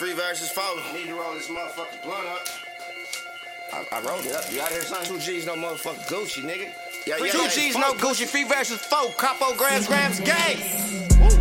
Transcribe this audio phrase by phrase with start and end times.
[0.00, 0.64] Free versus four.
[0.94, 2.48] Need to roll this motherfucking blunt up.
[3.70, 4.50] I, I rolled it up.
[4.50, 5.04] You out here, son?
[5.04, 6.72] Two G's, no motherfucking Gucci, nigga.
[7.06, 9.12] Yeah, yeah, Two yeah, G's, no Gucci, free versus four.
[9.18, 10.56] Capo, grams, grams, gang.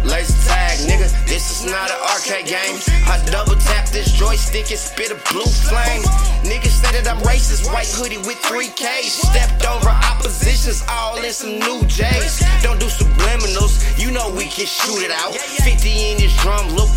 [0.03, 1.07] Laser tag, nigga.
[1.23, 2.75] This is not an arcade game.
[3.08, 6.03] I double tap this joystick and spit a blue flame.
[6.44, 7.71] Niggas say that I'm racist.
[7.71, 9.23] White hoodie with 3Ks.
[9.23, 12.44] Stepped over oppositions, all in some new J's.
[12.62, 13.79] Don't do subliminals.
[13.96, 15.31] You know we can shoot it out.
[15.35, 15.87] 50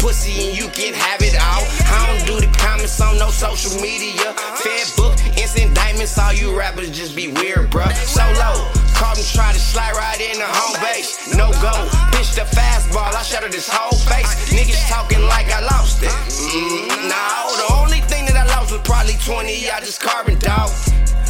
[0.03, 1.63] pussy, and you can have it all.
[1.87, 4.35] I don't do the comments on no social media.
[4.59, 6.19] Fed book, instant diamonds.
[6.19, 7.95] All you rappers just be weird, bruh.
[8.03, 8.67] Solo.
[8.99, 11.31] Caught him try to slide right in the home base.
[11.39, 11.73] No go.
[12.19, 13.15] Pitch the fastball.
[13.15, 14.51] I shattered his whole face.
[14.51, 16.11] Niggas talking like I lost it.
[16.11, 17.27] Mm, no,
[17.63, 19.71] the only thing that I lost was probably 20.
[19.71, 20.69] I just carbon dog.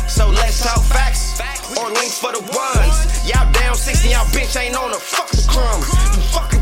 [0.08, 1.40] So let's talk facts
[1.76, 2.96] or links for the ones.
[3.28, 5.88] Y'all down 60, y'all bitch ain't on a fucking crumbs.
[6.16, 6.61] You fucking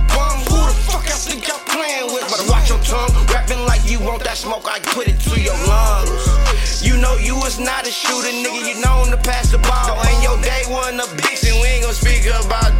[3.70, 6.82] like you want that smoke, I put it to your lungs.
[6.82, 8.66] You know you was not a shooter, nigga.
[8.66, 9.95] You known to pass the ball.
[10.10, 12.74] Ain't your day one a bitch, and we ain't gonna speak about